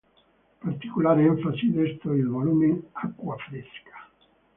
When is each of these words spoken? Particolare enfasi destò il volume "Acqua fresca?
Particolare 0.61 1.25
enfasi 1.27 1.69
destò 1.71 2.11
il 2.13 2.25
volume 2.27 2.85
"Acqua 2.93 3.35
fresca? 3.37 4.09